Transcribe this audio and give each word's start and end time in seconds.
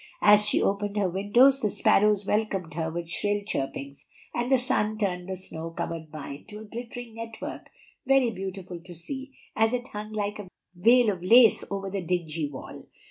As 0.23 0.47
she 0.47 0.59
opened 0.63 0.97
her 0.97 1.07
windows 1.11 1.59
the 1.61 1.69
sparrows 1.69 2.25
welcomed 2.25 2.73
her 2.73 2.89
with 2.89 3.07
shrill 3.07 3.41
chirpings, 3.45 4.03
and 4.33 4.51
the 4.51 4.57
sun 4.57 4.97
turned 4.97 5.29
the 5.29 5.37
snow 5.37 5.69
covered 5.69 6.09
vine 6.09 6.43
to 6.47 6.61
a 6.61 6.63
glittering 6.65 7.13
network 7.13 7.69
very 8.07 8.31
beautiful 8.31 8.79
to 8.79 8.95
see 8.95 9.37
as 9.55 9.73
it 9.73 9.89
hung 9.89 10.11
like 10.11 10.39
a 10.39 10.47
veil 10.73 11.11
of 11.11 11.21
lace 11.21 11.63
over 11.69 11.91
the 11.91 12.01
dingy 12.01 12.49
wall. 12.49 12.87